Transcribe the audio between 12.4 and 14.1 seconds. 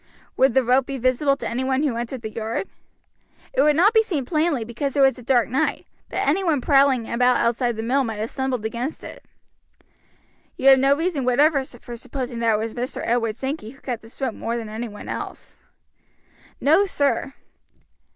it was Mr. Edward Sankey who cut